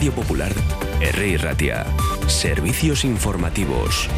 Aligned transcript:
Radio 0.00 0.14
Popular, 0.14 0.50
R. 1.02 1.36
Ratia. 1.36 1.84
Servicios 2.26 3.04
informativos. 3.04 4.08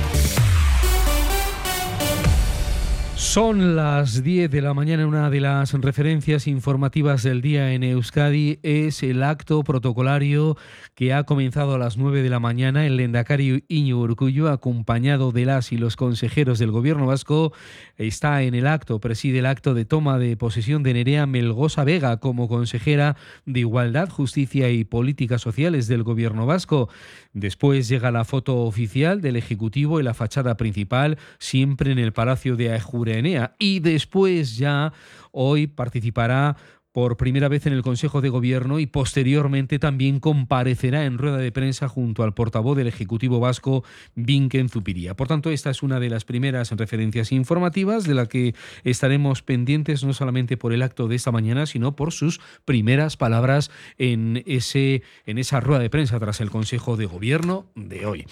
Son 3.33 3.77
las 3.77 4.23
10 4.23 4.51
de 4.51 4.61
la 4.61 4.75
mañana. 4.75 5.07
Una 5.07 5.31
de 5.31 5.41
las 5.41 5.73
referencias 5.73 6.47
informativas 6.47 7.23
del 7.23 7.41
día 7.41 7.73
en 7.73 7.83
Euskadi 7.83 8.59
es 8.63 9.03
el 9.03 9.23
acto 9.23 9.65
protocolario 9.65 10.59
que 10.95 11.15
ha 11.15 11.25
comenzado 11.25 11.73
a 11.73 11.79
las 11.79 11.97
9 11.97 12.23
de 12.23 12.29
la 12.29 12.41
mañana. 12.41 12.85
El 12.85 12.99
lendacario 12.99 13.61
Iñigo 13.69 14.03
Urcullo, 14.03 14.51
acompañado 14.51 15.33
de 15.33 15.47
las 15.47 15.73
y 15.73 15.79
los 15.79 15.97
consejeros 15.97 16.59
del 16.59 16.73
gobierno 16.73 17.07
vasco, 17.07 17.55
está 17.97 18.43
en 18.43 18.55
el 18.55 18.67
acto, 18.67 19.01
preside 19.01 19.39
el 19.39 19.47
acto 19.47 19.73
de 19.73 19.87
toma 19.87 20.19
de 20.19 20.37
posesión 20.37 20.83
de 20.83 20.93
Nerea 20.93 21.25
Melgosa 21.25 21.85
Vega 21.85 22.19
como 22.19 22.49
consejera 22.49 23.17
de 23.47 23.61
Igualdad, 23.61 24.11
Justicia 24.11 24.69
y 24.69 24.85
Políticas 24.85 25.41
Sociales 25.41 25.87
del 25.87 26.03
gobierno 26.03 26.45
vasco. 26.45 26.91
Después 27.33 27.89
llega 27.89 28.11
la 28.11 28.27
foto 28.27 28.59
oficial 28.59 29.23
del 29.23 29.37
Ejecutivo 29.37 30.01
y 30.01 30.03
la 30.03 30.13
fachada 30.13 30.59
principal, 30.59 31.17
siempre 31.39 31.93
en 31.93 31.99
el 31.99 32.13
Palacio 32.13 32.57
de 32.57 32.75
Ajure 32.75 33.22
y 33.59 33.81
después 33.81 34.57
ya 34.57 34.93
hoy 35.31 35.67
participará 35.67 36.57
por 36.93 37.17
primera 37.17 37.49
vez 37.49 37.67
en 37.67 37.73
el 37.73 37.83
Consejo 37.83 38.21
de 38.21 38.29
Gobierno 38.29 38.79
y 38.79 38.87
posteriormente 38.87 39.79
también 39.79 40.21
comparecerá 40.21 41.05
en 41.05 41.19
rueda 41.19 41.39
de 41.39 41.51
prensa 41.51 41.89
junto 41.89 42.23
al 42.23 42.35
portavoz 42.35 42.77
del 42.77 42.87
Ejecutivo 42.87 43.41
Vasco, 43.41 43.83
Vinken 44.15 44.69
Zupiría. 44.69 45.15
Por 45.15 45.27
tanto, 45.27 45.51
esta 45.51 45.71
es 45.71 45.83
una 45.83 46.01
de 46.01 46.11
las 46.11 46.25
primeras 46.25 46.71
referencias 46.73 47.33
informativas 47.33 48.05
de 48.05 48.15
la 48.15 48.27
que 48.27 48.55
estaremos 48.85 49.43
pendientes 49.43 50.05
no 50.05 50.13
solamente 50.13 50.57
por 50.57 50.73
el 50.73 50.83
acto 50.83 51.09
de 51.09 51.17
esta 51.17 51.33
mañana, 51.33 51.67
sino 51.67 51.97
por 51.97 52.13
sus 52.13 52.41
primeras 52.65 53.17
palabras 53.17 53.71
en, 53.97 54.43
ese, 54.47 55.03
en 55.25 55.39
esa 55.39 55.61
rueda 55.61 55.81
de 55.81 55.91
prensa 55.91 56.21
tras 56.21 56.41
el 56.41 56.51
Consejo 56.51 56.97
de 56.99 57.07
Gobierno 57.07 57.67
de 57.75 58.05
hoy. 58.05 58.27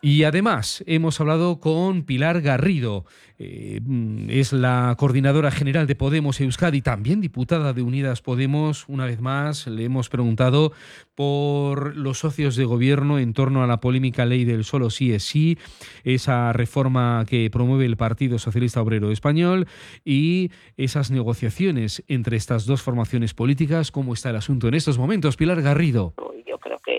Y 0.00 0.22
además 0.22 0.84
hemos 0.86 1.20
hablado 1.20 1.58
con 1.58 2.04
Pilar 2.04 2.40
Garrido, 2.40 3.04
eh, 3.40 3.80
es 4.28 4.52
la 4.52 4.94
coordinadora 4.96 5.50
general 5.50 5.88
de 5.88 5.96
Podemos 5.96 6.40
Euskadi, 6.40 6.82
también 6.82 7.20
diputada 7.20 7.72
de 7.72 7.82
Unidas 7.82 8.22
Podemos. 8.22 8.84
Una 8.88 9.06
vez 9.06 9.20
más 9.20 9.66
le 9.66 9.84
hemos 9.84 10.08
preguntado 10.08 10.72
por 11.16 11.96
los 11.96 12.20
socios 12.20 12.54
de 12.54 12.64
gobierno 12.64 13.18
en 13.18 13.32
torno 13.32 13.64
a 13.64 13.66
la 13.66 13.80
polémica 13.80 14.24
ley 14.24 14.44
del 14.44 14.64
solo 14.64 14.90
sí 14.90 15.12
es 15.12 15.24
sí, 15.24 15.58
esa 16.04 16.52
reforma 16.52 17.24
que 17.28 17.50
promueve 17.50 17.84
el 17.84 17.96
Partido 17.96 18.38
Socialista 18.38 18.80
Obrero 18.80 19.10
Español 19.10 19.66
y 20.04 20.52
esas 20.76 21.10
negociaciones 21.10 22.04
entre 22.06 22.36
estas 22.36 22.66
dos 22.66 22.82
formaciones 22.82 23.34
políticas. 23.34 23.90
¿Cómo 23.90 24.14
está 24.14 24.30
el 24.30 24.36
asunto 24.36 24.68
en 24.68 24.74
estos 24.74 24.96
momentos? 24.96 25.36
Pilar 25.36 25.60
Garrido 25.60 26.14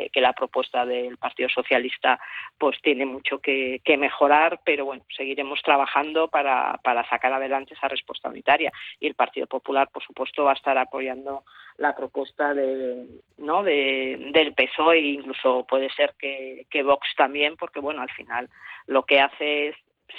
que, 0.09 0.21
la 0.21 0.33
propuesta 0.33 0.85
del 0.85 1.17
Partido 1.17 1.49
Socialista 1.49 2.19
pues 2.57 2.77
tiene 2.81 3.05
mucho 3.05 3.39
que, 3.39 3.81
mejorar, 3.97 4.59
pero 4.63 4.85
bueno, 4.85 5.03
seguiremos 5.15 5.61
trabajando 5.61 6.27
para, 6.27 6.79
para 6.83 7.07
sacar 7.09 7.33
adelante 7.33 7.73
esa 7.73 7.87
respuesta 7.87 8.29
unitaria. 8.29 8.71
Y 8.99 9.07
el 9.07 9.15
Partido 9.15 9.47
Popular, 9.47 9.89
por 9.91 10.03
supuesto, 10.03 10.43
va 10.43 10.51
a 10.51 10.55
estar 10.55 10.77
apoyando 10.77 11.43
la 11.77 11.95
propuesta 11.95 12.53
de, 12.53 13.05
¿no? 13.37 13.63
de, 13.63 14.29
del 14.33 14.53
PSOE 14.53 14.97
e 14.97 15.11
incluso 15.13 15.65
puede 15.67 15.89
ser 15.91 16.13
que, 16.19 16.65
que 16.69 16.83
Vox 16.83 17.07
también, 17.15 17.55
porque 17.57 17.79
bueno, 17.79 18.01
al 18.01 18.11
final 18.11 18.49
lo 18.87 19.03
que 19.03 19.19
hace 19.19 19.69
es 19.69 19.75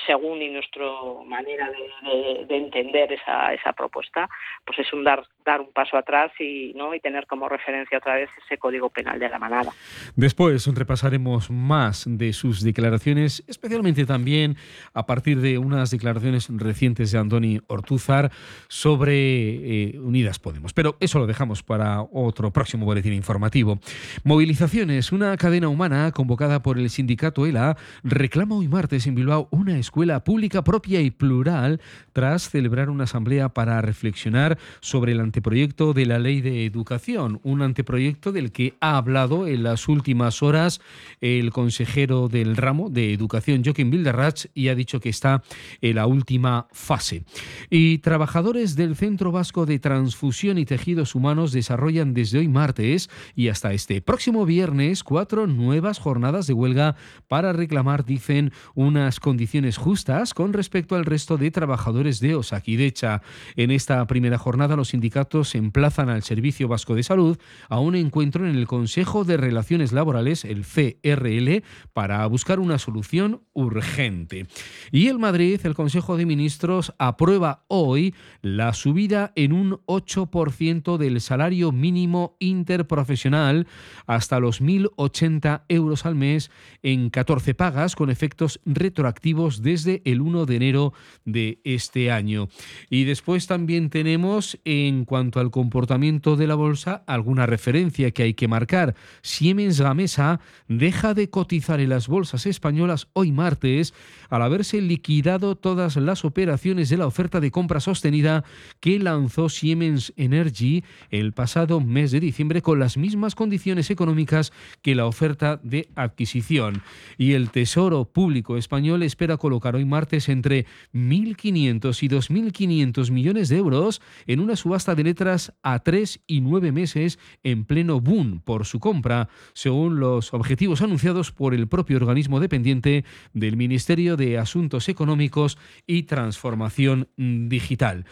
según 0.06 0.42
y 0.42 0.48
nuestra 0.48 0.84
manera 1.27 1.70
de, 1.70 2.56
entender 2.56 3.12
esa, 3.12 3.52
esa 3.52 3.72
propuesta, 3.72 4.28
pues 4.64 4.78
es 4.78 4.92
un 4.92 5.05
dar, 5.05 5.24
dar 5.44 5.60
un 5.60 5.72
paso 5.72 5.96
atrás 5.96 6.33
y, 6.38 6.72
¿no? 6.74 6.94
y 6.94 7.00
tener 7.00 7.27
como 7.27 7.48
referencia 7.48 7.98
otra 7.98 8.16
vez 8.16 8.30
ese 8.44 8.58
código 8.58 8.91
penal 8.91 9.18
de 9.18 9.28
la 9.28 9.38
manada. 9.38 9.72
Después 10.16 10.66
repasaremos 10.74 11.50
más 11.50 12.05
de 12.06 12.33
sus 12.33 12.62
declaraciones, 12.62 13.44
especialmente 13.46 14.06
también 14.06 14.56
a 14.94 15.06
partir 15.06 15.40
de 15.40 15.58
unas 15.58 15.90
declaraciones 15.90 16.48
recientes 16.50 17.12
de 17.12 17.18
Andoni 17.18 17.61
Ortúzar 17.68 18.30
sobre 18.68 19.90
eh, 19.92 19.98
Unidas 19.98 20.39
Podemos. 20.39 20.73
Pero 20.73 20.96
eso 21.00 21.18
lo 21.18 21.27
dejamos 21.27 21.62
para 21.62 22.02
otro 22.02 22.52
próximo 22.52 22.86
boletín 22.86 23.12
informativo. 23.12 23.79
Movilizaciones. 24.24 25.12
Una 25.12 25.36
cadena 25.36 25.68
humana 25.68 26.12
convocada 26.12 26.62
por 26.62 26.79
el 26.79 26.90
sindicato 26.90 27.46
ELA 27.46 27.77
reclama 28.02 28.56
hoy 28.56 28.68
martes 28.68 29.06
en 29.06 29.14
Bilbao 29.14 29.48
una 29.50 29.79
escuela 29.80 30.23
pública 30.23 30.63
propia 30.63 31.01
y 31.01 31.11
plural 31.11 31.80
tras 32.13 32.48
celebrar 32.48 32.91
una 32.91 33.05
asamblea 33.05 33.48
para 33.48 33.80
reflexionar 33.83 34.58
sobre 34.80 35.13
el 35.13 35.20
anteproyecto 35.20 35.92
de 35.92 36.07
la 36.07 36.18
ley 36.18 36.41
de 36.41 36.64
educación, 36.64 37.41
un 37.42 37.63
anteproyecto 37.63 38.33
del 38.33 38.52
que 38.52 38.74
ha 38.80 38.96
hablado 38.96 39.46
en 39.46 39.63
las 39.63 39.89
últimas 39.89 40.42
horas 40.42 40.80
el 41.20 41.51
consejero 41.51 42.29
del 42.29 42.57
ramo 42.57 42.91
de 42.91 43.13
educación, 43.13 43.63
Joaquín 43.64 43.91
Bilderratz, 43.91 44.48
y 44.55 44.68
ha 44.68 44.74
dicho 44.74 45.01
que 45.01 45.08
está 45.08 45.42
en 45.80 45.97
la 45.97 46.07
última 46.07 46.68
fase. 46.73 47.24
Y 47.68 47.98
trabajadores 47.98 48.77
del 48.77 48.97
Centro 48.97 49.33
Vasco 49.33 49.67
de 49.67 49.79
Transfusión 49.79 50.58
y 50.58 50.64
Tejidos 50.64 51.14
Humanos 51.14 51.52
desarrollan 51.52 52.14
desde 52.14 52.39
hoy 52.39 52.48
martes 52.48 53.11
y 53.35 53.48
hasta 53.48 53.73
este 53.73 54.01
próximo 54.01 54.47
viernes 54.47 55.02
cuatro 55.02 55.47
nuevas 55.47 55.98
jornadas 55.98 56.47
de 56.47 56.52
huelga 56.52 56.97
para 57.29 57.52
reclamar, 57.52 58.05
dicen, 58.05 58.52
unas 58.74 59.20
condiciones 59.20 59.70
justas 59.77 60.35
con 60.35 60.53
respecto 60.53 60.97
al 60.97 61.05
resto 61.05 61.36
de 61.36 61.51
trabajadores 61.51 62.20
de 62.20 62.35
Osakidecha. 62.35 63.23
En 63.57 63.70
esta 63.70 64.07
primera 64.07 64.39
jornada, 64.39 64.77
los 64.77 64.89
sindicatos 64.89 65.55
emplazan 65.55 66.08
al 66.08 66.23
Servicio 66.23 66.69
Vasco 66.69 66.95
de 66.95 67.03
Salud 67.03 67.39
a 67.69 67.80
un 67.80 67.95
encuentro 67.95 68.48
en 68.48 68.57
el 68.57 68.67
Consejo 68.67 69.25
de 69.25 69.36
Relaciones 69.36 69.92
Laborales, 69.92 70.45
el 70.45 70.64
CRL, 70.64 71.63
para 71.92 72.27
buscar 72.27 72.61
una 72.61 72.79
solución 72.79 73.42
urgente. 73.53 74.47
Y 74.91 75.09
el 75.09 75.19
Madrid, 75.19 75.61
el 75.64 75.75
Consejo 75.75 76.17
de 76.17 76.27
Ministros, 76.27 76.95
aprueba 76.98 77.64
hoy 77.69 78.14
la 78.42 78.73
subida 78.73 79.33
en 79.36 79.53
un 79.53 79.80
8% 79.86 80.97
del 80.97 81.20
salario 81.20 81.73
mínimo 81.73 82.36
interprofesional 82.39 83.67
hasta 84.07 84.41
los 84.41 84.63
1.080 84.63 85.63
euros 85.69 86.07
al 86.07 86.14
mes 86.14 86.51
en 86.83 87.11
14 87.11 87.55
pagas 87.55 87.97
con 87.97 88.11
efectos 88.11 88.61
retroactivos 88.64 89.60
desde 89.61 90.03
el 90.05 90.21
1 90.21 90.47
de 90.47 90.57
enero 90.57 90.93
de 91.25 91.61
este 91.65 92.11
año. 92.11 92.48
Y 92.89 93.05
después 93.05 93.47
también 93.47 93.91
tenemos, 93.91 94.59
en 94.65 95.05
cuanto 95.05 95.41
al 95.41 95.51
comportamiento 95.51 96.37
de 96.37 96.47
la 96.47 96.55
bolsa, 96.55 97.05
alguna 97.07 97.47
referencia 97.47 98.11
que 98.11 98.23
hay 98.23 98.35
que 98.35 98.48
marcar. 98.48 98.95
Siemens 99.23 99.81
Gamesa 99.81 100.41
deja 100.69 101.15
de 101.15 101.31
cotizar 101.31 101.81
en 101.81 101.91
las 101.91 102.09
bolsas 102.09 102.47
españolas 102.47 103.09
hoy 103.13 103.33
martes 103.33 103.95
al 104.29 104.43
haberse 104.43 104.81
liquidado 104.81 105.57
todas 105.57 105.97
las 105.97 106.25
operaciones 106.25 106.89
de 106.89 106.97
la 106.97 107.07
oferta 107.07 107.41
de 107.41 107.51
compra 107.51 107.81
sostenida 107.81 108.45
que 108.81 108.98
lanzó 108.98 109.48
Siemens 109.48 110.13
Energy 110.17 110.85
el 111.11 111.33
pasado 111.33 111.81
mes 111.81 112.11
de 112.11 112.21
diciembre 112.21 112.63
con 112.63 112.79
las 112.79 112.97
mismas 112.97 113.35
condiciones 113.35 113.91
económicas 113.91 114.53
que 114.83 114.95
la 114.95 115.07
oferta 115.07 115.61
de 115.63 115.89
adquisición. 115.95 116.83
Y 117.19 117.33
el 117.33 117.51
Tesoro 117.51 118.05
Público 118.05 118.57
Español 118.57 119.03
espera 119.03 119.37
colocar 119.40 119.74
hoy 119.74 119.84
martes 119.84 120.28
entre 120.28 120.67
1.500 120.95 122.02
y 122.02 122.08
2.500 122.08 123.11
millones 123.11 123.48
de 123.48 123.56
euros 123.56 124.01
en 124.28 124.39
una 124.39 124.55
subasta 124.55 124.95
de 124.95 125.02
letras 125.02 125.52
a 125.64 125.80
tres 125.80 126.20
y 126.28 126.40
nueve 126.40 126.70
meses 126.70 127.18
en 127.42 127.64
pleno 127.64 128.00
boom 128.00 128.40
por 128.40 128.67
su 128.67 128.79
compra, 128.79 129.29
según 129.52 129.99
los 129.99 130.32
objetivos 130.32 130.82
anunciados 130.82 131.32
por 131.32 131.55
el 131.55 131.67
propio 131.67 131.96
organismo 131.96 132.38
dependiente 132.38 133.05
del 133.32 133.56
Ministerio 133.56 134.17
de 134.17 134.38
Asuntos 134.38 134.88
Económicos 134.88 135.58
y 135.87 136.05
Transformación 136.05 137.08
Digital. 137.17 138.05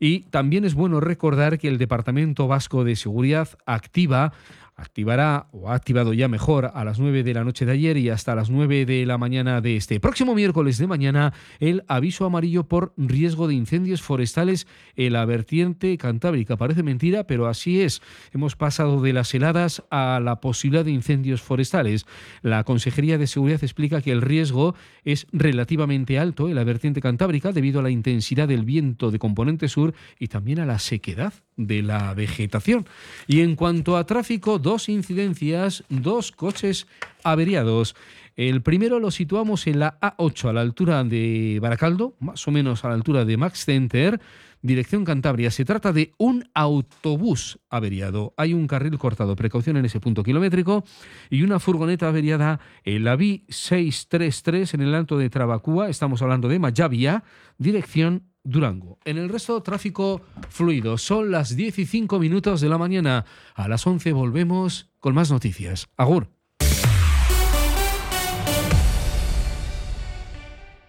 Y 0.00 0.20
también 0.30 0.64
es 0.64 0.74
bueno 0.74 0.98
recordar 1.00 1.58
que 1.58 1.68
el 1.68 1.78
Departamento 1.78 2.48
Vasco 2.48 2.84
de 2.84 2.96
Seguridad 2.96 3.48
activa 3.66 4.32
activará 4.80 5.48
o 5.52 5.70
ha 5.70 5.74
activado 5.74 6.12
ya 6.12 6.28
mejor 6.28 6.70
a 6.74 6.84
las 6.84 6.98
9 6.98 7.22
de 7.22 7.34
la 7.34 7.44
noche 7.44 7.66
de 7.66 7.72
ayer 7.72 7.96
y 7.96 8.08
hasta 8.08 8.34
las 8.34 8.50
9 8.50 8.86
de 8.86 9.06
la 9.06 9.18
mañana 9.18 9.60
de 9.60 9.76
este 9.76 10.00
próximo 10.00 10.34
miércoles 10.34 10.78
de 10.78 10.86
mañana 10.86 11.32
el 11.58 11.84
aviso 11.88 12.24
amarillo 12.24 12.64
por 12.64 12.92
riesgo 12.96 13.46
de 13.46 13.54
incendios 13.54 14.02
forestales 14.02 14.66
en 14.96 15.12
la 15.12 15.24
vertiente 15.24 15.96
cantábrica. 15.98 16.56
Parece 16.56 16.82
mentira, 16.82 17.24
pero 17.24 17.46
así 17.46 17.80
es. 17.80 18.02
Hemos 18.32 18.56
pasado 18.56 19.00
de 19.02 19.12
las 19.12 19.34
heladas 19.34 19.82
a 19.90 20.20
la 20.22 20.40
posibilidad 20.40 20.84
de 20.84 20.92
incendios 20.92 21.42
forestales. 21.42 22.06
La 22.42 22.64
Consejería 22.64 23.18
de 23.18 23.26
Seguridad 23.26 23.62
explica 23.62 24.00
que 24.00 24.12
el 24.12 24.22
riesgo 24.22 24.74
es 25.04 25.26
relativamente 25.32 26.18
alto 26.18 26.48
en 26.48 26.54
la 26.54 26.64
vertiente 26.64 27.00
cantábrica 27.00 27.52
debido 27.52 27.80
a 27.80 27.82
la 27.82 27.90
intensidad 27.90 28.48
del 28.48 28.64
viento 28.64 29.10
de 29.10 29.18
componente 29.18 29.68
sur 29.68 29.94
y 30.18 30.28
también 30.28 30.60
a 30.60 30.66
la 30.66 30.78
sequedad 30.78 31.32
de 31.56 31.82
la 31.82 32.14
vegetación. 32.14 32.86
Y 33.26 33.40
en 33.40 33.54
cuanto 33.54 33.96
a 33.96 34.06
tráfico, 34.06 34.58
dos 34.70 34.88
incidencias, 34.88 35.82
dos 35.88 36.30
coches 36.30 36.86
averiados. 37.24 37.96
El 38.36 38.62
primero 38.62 39.00
lo 39.00 39.10
situamos 39.10 39.66
en 39.66 39.80
la 39.80 39.98
A8 39.98 40.48
a 40.48 40.52
la 40.52 40.60
altura 40.60 41.02
de 41.02 41.58
Baracaldo, 41.60 42.14
más 42.20 42.46
o 42.46 42.52
menos 42.52 42.84
a 42.84 42.88
la 42.88 42.94
altura 42.94 43.24
de 43.24 43.36
Max 43.36 43.64
Center, 43.64 44.20
dirección 44.62 45.04
Cantabria. 45.04 45.50
Se 45.50 45.64
trata 45.64 45.92
de 45.92 46.12
un 46.18 46.48
autobús 46.54 47.58
averiado. 47.68 48.32
Hay 48.36 48.54
un 48.54 48.68
carril 48.68 48.96
cortado, 48.96 49.34
precaución 49.34 49.76
en 49.76 49.86
ese 49.86 49.98
punto 49.98 50.22
kilométrico, 50.22 50.84
y 51.30 51.42
una 51.42 51.58
furgoneta 51.58 52.06
averiada 52.06 52.60
en 52.84 53.02
la 53.02 53.16
B633 53.16 54.74
en 54.74 54.82
el 54.82 54.94
alto 54.94 55.18
de 55.18 55.30
Trabacúa. 55.30 55.88
Estamos 55.88 56.22
hablando 56.22 56.46
de 56.46 56.60
Mayavia, 56.60 57.24
dirección 57.58 58.29
Durango. 58.42 58.98
En 59.04 59.18
el 59.18 59.28
resto, 59.28 59.62
tráfico 59.62 60.22
fluido. 60.48 60.98
Son 60.98 61.30
las 61.30 61.54
15 61.54 62.18
minutos 62.18 62.60
de 62.60 62.68
la 62.68 62.78
mañana. 62.78 63.24
A 63.54 63.68
las 63.68 63.86
11 63.86 64.12
volvemos 64.12 64.90
con 64.98 65.14
más 65.14 65.30
noticias. 65.30 65.88
Agur. 65.96 66.28